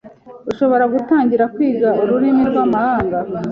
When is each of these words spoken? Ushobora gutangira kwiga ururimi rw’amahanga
Ushobora 0.51 0.83
gutangira 0.93 1.43
kwiga 1.53 1.87
ururimi 2.01 2.43
rw’amahanga 2.51 3.17